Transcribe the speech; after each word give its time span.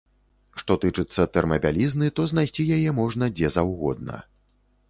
Што 0.61 0.77
тычыцца 0.85 1.25
тэрмабялізны, 1.35 2.09
то 2.21 2.27
знайсці 2.31 2.65
яе 2.79 2.97
можна 3.01 3.25
дзе 3.37 3.53
заўгодна. 3.59 4.19